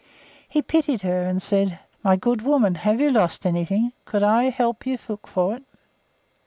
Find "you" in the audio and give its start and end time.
2.99-3.11, 4.87-4.97